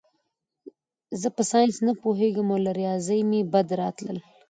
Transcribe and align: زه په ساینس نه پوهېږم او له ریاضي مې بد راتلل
زه 1.21 1.27
په 1.35 1.43
ساینس 1.51 1.77
نه 1.87 1.93
پوهېږم 2.01 2.47
او 2.53 2.59
له 2.65 2.71
ریاضي 2.79 3.19
مې 3.29 3.41
بد 3.53 3.67
راتلل 3.81 4.17